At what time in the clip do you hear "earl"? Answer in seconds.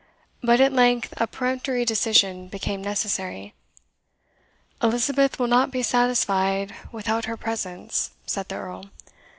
8.55-8.85